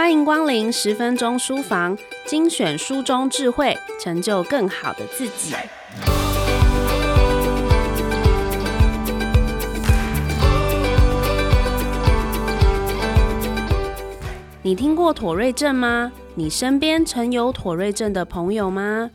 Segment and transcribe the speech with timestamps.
[0.00, 1.94] 欢迎光临十分钟书房，
[2.24, 5.54] 精选书中智慧，成就更好的自己。
[14.62, 16.10] 你听过妥瑞症吗？
[16.34, 19.10] 你身边曾有妥瑞症的朋友吗？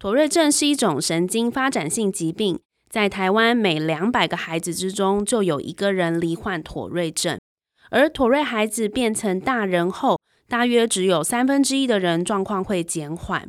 [0.00, 2.58] 妥瑞症是一种神经发展性疾病，
[2.90, 7.38] 在台湾每两百个孩子之中就有一个人罹患妥瑞症。
[7.94, 13.48] 而妥瑞孩子变成大人后，大约只有三分之一的人状况会减缓。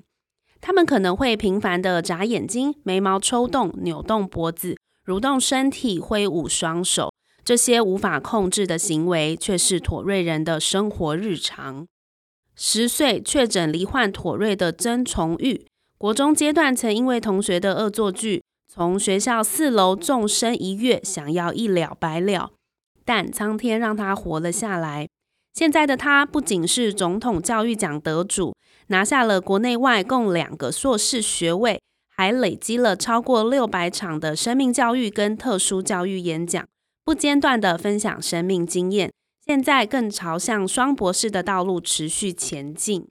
[0.62, 7.12] 他们可能会频繁地眨眼睛、眉毛抽动、扭动脖子、蠕动身体、挥舞双手。
[7.44, 11.88] 这些无法控制的行为，却是妥瑞人的生活日常。
[12.56, 15.66] 十岁确诊罹患妥瑞的曾崇玉，
[15.98, 22.52] 国中阶段曾因为同学的恶作剧，从学校四楼纵身一跃，想要一了百了。
[23.06, 25.08] 但苍天让他活了下来。
[25.54, 28.54] 现在的他不仅是总统教育奖得主，
[28.88, 31.80] 拿下了国内外共两个硕士学位，
[32.10, 36.66] 还累积了超过六百场的生命教育跟特殊教育演讲，
[37.06, 39.12] 不间断地分享生命经验。
[39.46, 43.08] 现在更朝向双博士的道路持续前进。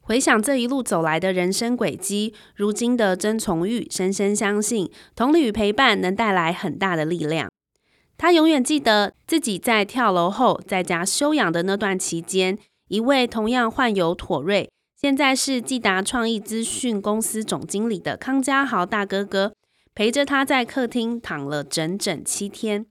[0.00, 7.48] 回想这一路走来的人生轨迹，如今的曾崇玉深深相信，同理与陪伴能带来很大的力量。
[8.16, 19.52] 他永远记得自己在跳楼后在家休养的那段期间，一位同样患有妥瑞，现在是继达创意资讯公司总经理的康家豪大哥哥，
[19.94, 22.86] 陪着他在客厅躺了整整七天。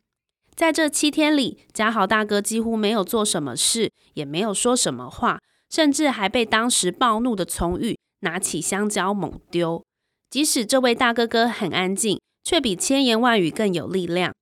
[0.54, 9.84] 在这七天里，家豪大哥几乎没有做什么事，也没有说什么话，甚至还被当时暴怒的从玉拿起香蕉猛丢。
[10.30, 14.34] 即使这位大哥哥很安静，却比千言万语更有力量。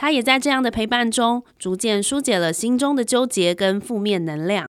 [0.00, 4.68] 他也在这样的陪伴中，逐渐疏解了心中的纠结跟负面能量。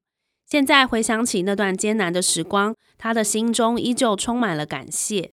[0.50, 5.30] 现在回想起那段艰难的时光，他的心中依旧充满了感谢。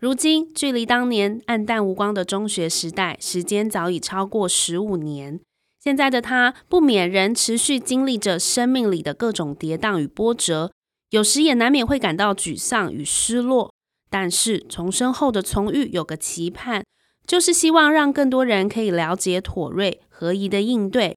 [0.00, 5.38] 如今，距离当年黯淡无光的中学时代，时间早已超过十五年。
[5.78, 10.72] 现在的他，不免仍持续经历着生命里的各种跌宕与波折，
[11.10, 13.70] 有时也难免会感到沮丧与失落。
[14.08, 16.82] 但是，重生后的从玉有个期盼。
[17.26, 21.16] 就是希望让更多人可以了解妥瑞，合宜的应对，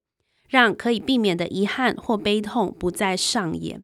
[0.50, 3.82] 让可以避免的遗憾或悲痛不再上演，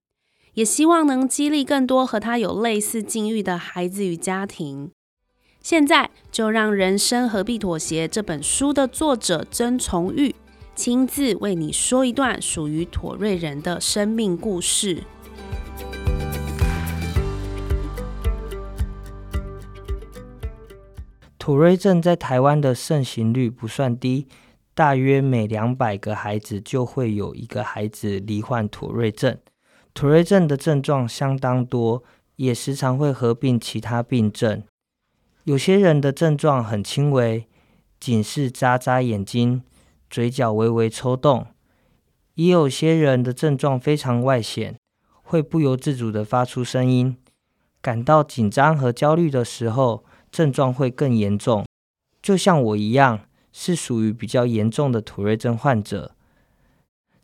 [0.53, 4.91] 也希望能激励更多和他有类似境遇的孩子与家庭。
[5.61, 10.35] 现在就让《人生何必妥协》这本书的作者曾崇玉
[10.75, 15.03] 亲自为你说一段属于妥瑞人的生命故事。
[21.43, 24.29] 妥瑞症在台湾的盛行率不算低，
[24.73, 29.37] 大约每两百个孩子就会有一个孩子罹患妥瑞症。
[29.93, 32.01] 妥瑞症的症状相当多，
[32.37, 34.63] 也时常会合并其他病症。
[35.43, 37.45] 有些人的症状很轻微，
[37.99, 39.63] 仅是眨眨眼睛、
[40.09, 41.47] 嘴角微微抽动；
[42.35, 44.77] 也有些人的症状非常外显，
[45.21, 47.17] 会不由自主地发出声音。
[47.81, 51.63] 感到紧张和焦虑的时候，症状会更严重，
[52.19, 56.15] 就像我一样，是属于比较严重的妥瑞症患者。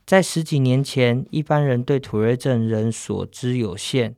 [0.05, 4.15] 在十几年前，一般人对妥瑞症仍所知有限。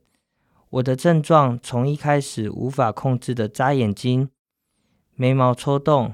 [0.68, 4.28] 我的症状从一开始无法控制的眨眼睛、
[5.14, 6.12] 眉毛抽动，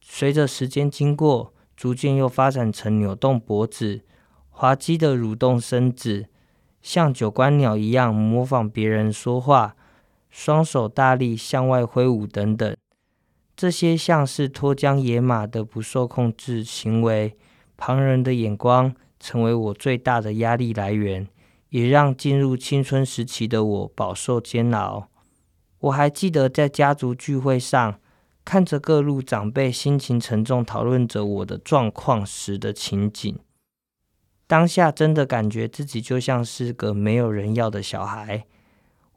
[0.00, 4.00] 随着时间经过，逐渐又发展成扭动脖子、
[4.48, 6.28] 滑稽的蠕动身子，
[6.80, 9.76] 像九官鸟一样模仿别人说话。
[10.36, 12.76] 双手大力向外挥舞等等，
[13.54, 17.36] 这些像是脱缰野马的不受控制行为，
[17.76, 21.28] 旁人的眼光成为我最大的压力来源，
[21.68, 25.08] 也让进入青春时期的我饱受煎熬。
[25.78, 28.00] 我还记得在家族聚会上，
[28.44, 33.38] 看着各路长辈心情沉重讨论着我的状况时的情景，
[34.48, 38.44] 当下真的感觉自己就像是个没有人要的小孩。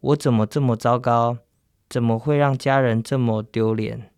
[0.08, 1.40] 我怎么这么糟糕？
[1.90, 4.10] 怎么会让家人这么丢脸？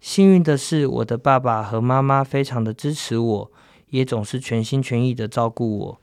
[0.00, 3.52] 幸运的是，我的爸爸和妈妈非常的支持我，
[3.88, 6.00] 也总是全心全意的照顾我。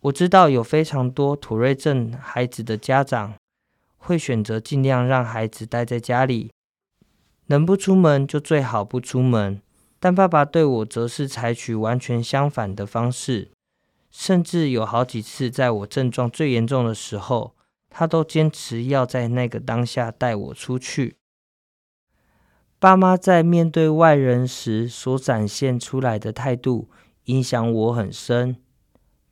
[0.00, 3.34] 我知道有非常多土瑞症孩子的家长
[3.96, 6.50] 会选择尽量让孩子待在家里，
[7.46, 9.62] 能不出门就最好不出门。
[9.98, 13.50] 但爸爸对我则是采取完全相反的方式，
[14.10, 17.54] 甚至有好几次在我症状最严重的时候。
[17.90, 21.16] 他都坚持要在那个当下带我出去。
[22.78, 26.88] 爸妈在面对外人时所展现出来的态度，
[27.24, 28.56] 影响我很深。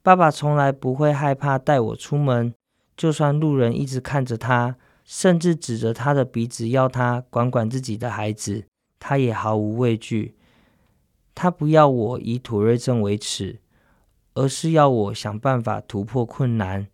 [0.02, 2.54] 爸爸从来不会害怕带我出门，
[2.96, 8.64] 就算路人一直看着他，甚至指着他的鼻子要他管管自己的孩子，
[8.98, 10.36] 他也毫无畏惧。
[11.34, 13.60] 他不要我以妥瑞症为耻，
[14.34, 16.88] 而是要我想办法突破困难，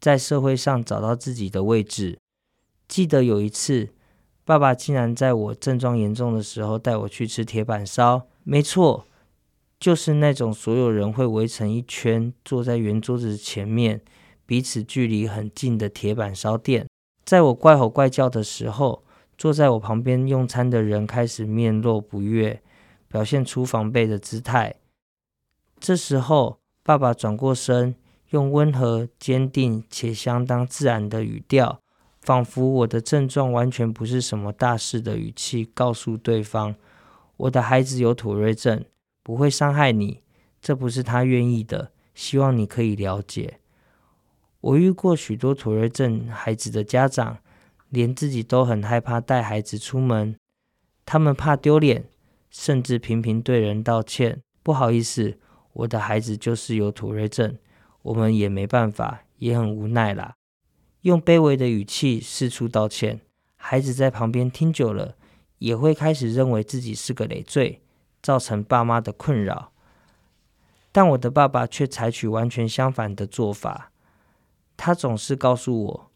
[0.00, 2.18] 在社会上找到自己的位置。
[2.88, 3.90] 记得有一次，
[4.44, 8.26] 爸爸竟然在我症状严重的时候带我去吃铁板烧。
[8.44, 9.06] 没错。
[9.78, 14.00] 就是那种所有人会围成一圈，坐在圆桌子前面，
[14.46, 16.88] 彼此距离很近的铁板烧店。
[17.26, 19.04] 在我怪吼怪叫的时候，
[19.36, 22.62] 坐在我旁边用餐的人开始面露不悦，
[23.06, 24.76] 表现出防备的姿态。
[25.78, 27.94] 这时候，爸爸转过身，
[28.36, 31.80] 用温和、坚定且相当自然的语调，
[32.20, 36.74] 仿佛我的症状完全不是什么大事的语气，告诉对方
[37.38, 38.84] ：“我的孩子有妥瑞症。”
[39.24, 40.20] 不会伤害你，
[40.60, 41.92] 这不是他愿意的。
[42.14, 43.58] 希望你可以了解。
[44.60, 47.38] 我遇过许多妥瑞症孩子的家长，
[47.88, 50.36] 连自己都很害怕带孩子出门，
[51.06, 52.04] 他们怕丢脸，
[52.50, 54.42] 甚至频频对人道歉。
[54.62, 55.38] 不好意思，
[55.72, 57.56] 我的孩子就是有妥瑞症，
[58.06, 60.34] 我们也没办法，也很无奈啦。
[61.02, 63.20] 用卑微的语气四处道歉，
[63.56, 65.16] 孩子在旁边听久了，
[65.58, 67.82] 也会开始认为自己是个累赘。
[68.22, 69.70] 造成爸妈的困扰，
[70.90, 73.92] 但我的爸爸却采取完全相反的做法。
[74.76, 76.10] 他总是告诉我，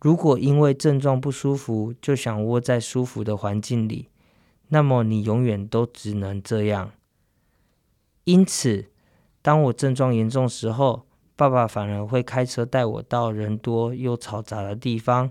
[0.00, 4.08] 如果因为症状不舒服就想窝在舒服的环境里，
[4.68, 6.92] 那么你永远都只能这样。
[8.24, 8.90] 因此，
[9.42, 11.05] 当我症状严重时候，
[11.36, 15.30] 爸爸反而会开车带我到人多又嘈杂的地方。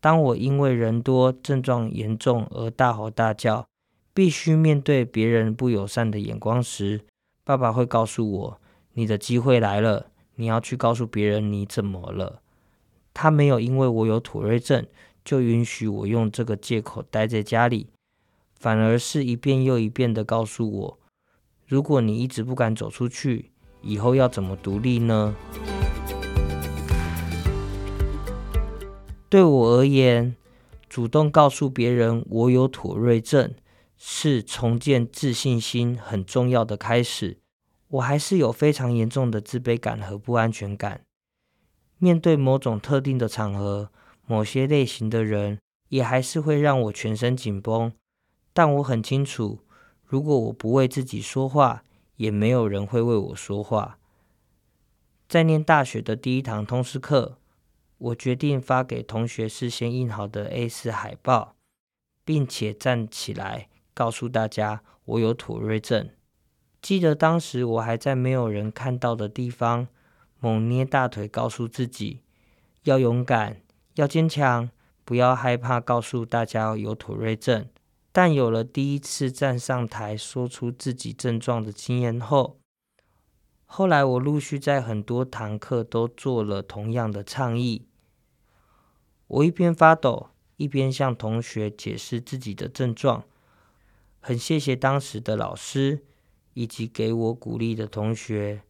[0.00, 3.66] 当我因为人多症状严重而大吼大叫，
[4.12, 7.02] 必须面对别人不友善的眼光时，
[7.44, 8.60] 爸爸会告诉我
[8.94, 12.42] ：“你的机会来了，你要去告诉别人你怎么了。”
[13.14, 14.84] 他没有因为我有妥瑞症
[15.24, 17.88] 就允许我用这个借口待在家里，
[18.58, 20.98] 反而是一遍又一遍地告诉我
[21.66, 23.52] ：“如果你一直不敢走出去，
[23.86, 25.34] 以后要怎么独立呢？”
[29.30, 30.34] 对我而言，
[30.88, 33.54] 主动告诉别人我有妥瑞症。
[33.98, 37.38] 是重建自信心很重要的开始。
[37.88, 41.00] 我还是有非常严重的自卑感和不安全感。
[41.96, 43.90] 面对某种特定的场合，
[44.26, 45.58] 某些类型的人，
[45.88, 47.90] 也还是会让我全身紧绷。
[48.52, 49.60] 但我很清楚，
[50.04, 51.82] 如果我不为自己说话，
[52.16, 53.98] 也没有人会为我说话。
[55.28, 57.38] 在念大学的第一堂通识课，
[57.98, 61.56] 我决定发给同学事先印好的 A4 海报，
[62.24, 63.68] 并且站起来。
[63.94, 66.10] 告诉大家，我有妥瑞症。
[66.82, 69.88] 记得当时我还在没有人看到的地方，
[70.38, 72.20] 猛捏大腿，告诉自己
[72.82, 73.62] 要勇敢，
[73.94, 74.70] 要坚强，
[75.04, 77.66] 不要害怕告诉大家有妥瑞症。
[78.16, 82.58] 但有了第一次站上台说出自己症状的经验后，
[83.66, 87.86] 后来我陆续在很多堂课都做了同样的倡议。
[89.26, 93.22] 我一边发抖，一边向同学解释自己的症状。
[94.18, 96.02] 很谢谢当时的老师
[96.54, 98.62] 以及给我鼓励的同学，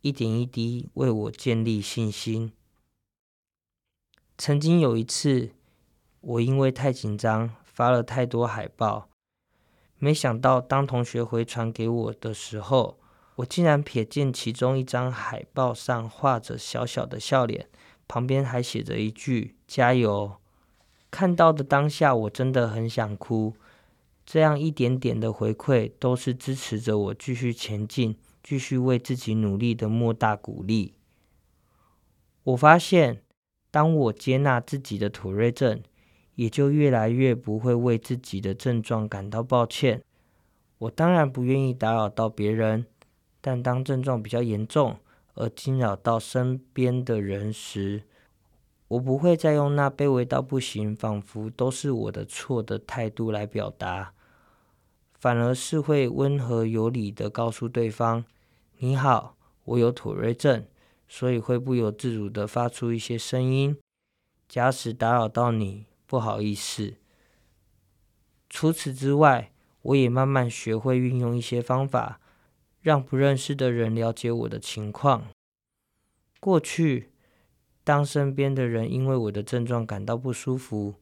[0.00, 2.52] 一点一滴为我建立信心。
[4.38, 5.50] 曾经有一次，
[6.20, 9.10] 我因为太紧张发了太多海报，
[9.98, 12.98] 没想到当同学回传给我的时候，
[13.34, 17.68] 我竟然瞥见其中一张海报上画着小小的笑脸，
[18.08, 20.36] 旁边还写着一句“加油”。
[21.12, 23.54] 看到的当下，我真的很想哭。
[24.24, 30.94] 这样一点点的回馈，都是支持着我继续前进、继续为自己努力的莫大鼓励。
[32.42, 33.22] 我发现，
[33.70, 35.82] 当我接纳自己的妥瑞症，
[36.36, 40.02] 也就越来越不会为自己的症状感到抱歉。
[40.78, 42.86] 我当然不愿意打扰到别人，
[43.40, 44.98] 但当症状比较严重
[45.34, 48.04] 而惊扰到身边的人时，
[48.88, 54.12] 我不会再用那卑微到不行、仿佛都是我的错的态度来表达。
[55.18, 58.24] 反而是会温和有礼的告诉对方
[58.78, 60.64] ：“你好，我有妥瑞症，
[61.08, 63.76] 所以会不由自主的发出一些声音。
[64.46, 66.94] 假使打扰到你，不好意思。”
[68.48, 72.20] 除此之外，我也慢慢学会运用一些方法，
[72.80, 75.26] 让不认识的人了解我的情况。
[76.40, 77.10] 过去，
[77.82, 80.94] 当身边的人因为我的症状感到不舒服，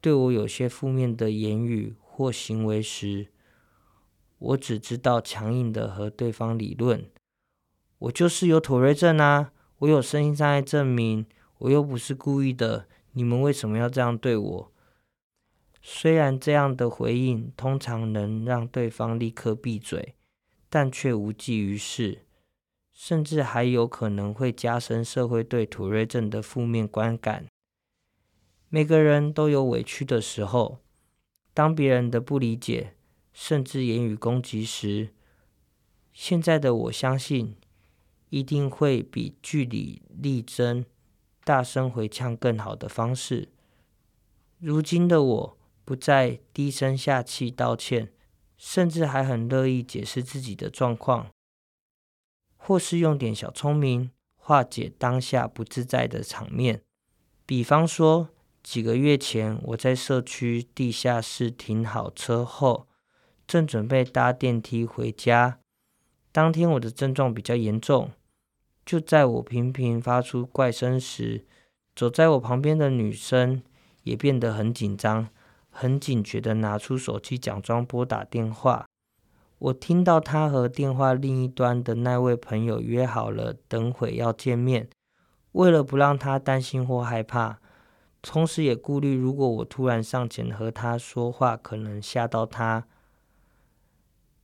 [0.00, 3.28] 对我有些负面的言语，或行为时，
[4.38, 7.10] 我只知道强硬的和对方理论。
[7.98, 11.26] 我就是有妥瑞症啊，我有身心障碍证明，
[11.58, 14.72] 我又不是故意的，你们为什么要这样对我？
[15.80, 20.14] 虽然这样的回应通常能让对方立刻闭嘴，
[20.68, 22.24] 但却无济于事，
[22.92, 27.46] 甚至还有可能会加深社会对土瑞症的负面观感。
[28.68, 30.78] 每个人都有委屈的时候，
[31.52, 32.94] 当别人的不理解，
[33.32, 35.10] 甚至言语攻击时，
[36.12, 37.56] 现在的我相信，
[38.30, 40.84] 一定会比据理力争、
[41.44, 43.50] 大声回呛更好的方式。
[44.58, 48.10] 如今的我不再低声下气道歉，
[48.56, 51.28] 甚至还很乐意解释自己的状况，
[52.56, 56.82] 或是用点小聪明化解当下不自在的场面，
[57.46, 58.30] 比方说。
[58.64, 62.88] 几个月前，我在社区地下室停好车后，
[63.46, 65.60] 正准备搭电梯回家。
[66.32, 68.12] 当天我的症状比较严重，
[68.84, 71.44] 就在我频频发出怪声时，
[71.96, 73.62] 走在我旁边的女生
[74.02, 75.28] 也变得很紧张、
[75.70, 78.86] 很警觉的拿出手机，假装拨打电话。
[79.58, 84.88] 我听到她和电话另一端的那位朋友约好了，等会要见面。
[85.52, 87.60] 为了不让她担心或害怕。
[88.26, 92.86] 同时也顾虑，如果我突然上前和他说话，可能吓到他。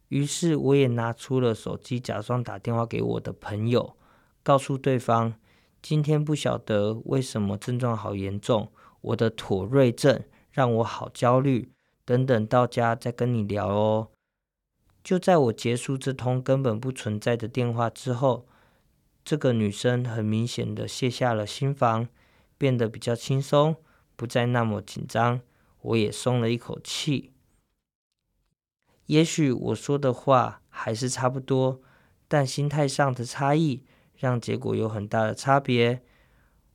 [0.09, 3.97] 于是我也拿出了手机，假装打电话给我的朋友，
[4.42, 5.35] 告诉对方
[5.82, 11.73] 今天不晓得为什么症状好严重，我的妥瑞症让我好焦虑，
[12.04, 14.09] 等等到家再跟你聊哦。
[15.02, 18.47] 就在我结束这通根本不存在的电话之后，
[19.25, 22.09] 这个女生很明显的卸下了心防。
[22.59, 23.76] 变得比较轻松，
[24.16, 25.40] 不再那么紧张，
[25.80, 27.32] 我也松了一口气。
[29.06, 31.80] 也许我说的话还是差不多，
[32.28, 33.82] 但心态上的差异
[34.20, 36.02] 让结果有很大的差别。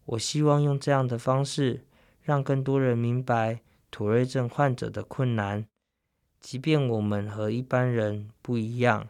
[0.05, 1.85] 我希望用这样的方式，
[2.21, 5.65] 让更多人明白妥瑞症患者的困难，
[6.41, 9.07] 即便我们和一般人不一样。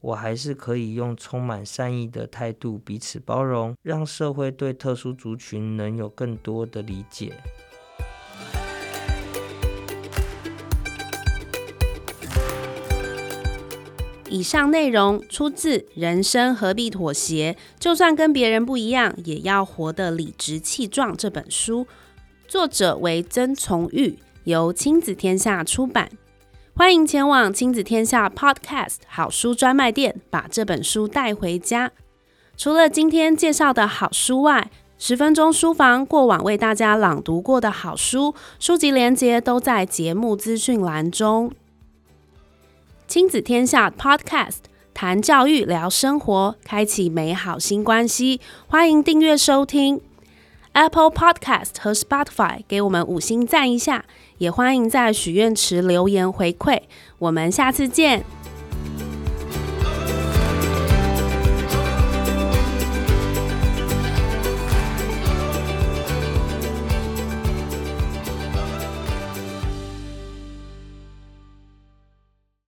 [0.00, 7.32] 我还是可以用充满善意的态度彼此包容，让社会对特殊族群能有更多的理解。
[14.34, 17.56] 以上内容出自《人生何必妥协？
[17.78, 21.86] 就算跟别人不一样，也要活得理直气壮》这本书，
[22.48, 26.10] 作者为曾从玉，由亲子天下出版。
[26.74, 31.92] 欢迎前往亲子天下 Podcast 好书专卖店，把这本书带回家。
[32.56, 41.52] 除了今天介绍的好书外，十分钟书房过往为大家朗读过的好书，书籍连结都在节目资讯栏中。
[43.06, 44.56] 亲子天下 Podcast
[44.94, 48.40] 谈教育，聊生活，开启美好新关系。
[48.66, 50.00] 欢迎订阅收听
[50.72, 54.04] Apple Podcast 和 Spotify，给我们五星赞一下。
[54.38, 56.80] 也欢迎在许愿池留言回馈，
[57.18, 58.24] 我们下次见。